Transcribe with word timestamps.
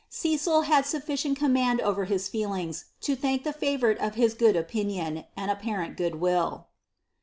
"'Ccril 0.11 0.65
had 0.65 0.87
sufficient 0.87 1.37
(■■■■mmand 1.39 1.79
over 1.79 2.05
his 2.05 2.27
feplings 2.27 2.85
lo 3.07 3.13
ihank 3.15 3.43
tli 3.43 3.53
6*ouriie 3.55 3.99
for 3.99 4.09
hie 4.09 4.27
good 4.29 4.55
opinion 4.55 5.25
and 5.37 5.51
apparent 5.51 5.95
good 5.95 6.15
will. 6.15 6.69